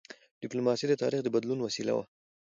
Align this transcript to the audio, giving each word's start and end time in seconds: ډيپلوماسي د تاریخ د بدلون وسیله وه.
ډيپلوماسي 0.41 0.85
د 0.89 0.93
تاریخ 1.01 1.19
د 1.23 1.27
بدلون 1.35 1.59
وسیله 1.61 1.93
وه. 1.97 2.03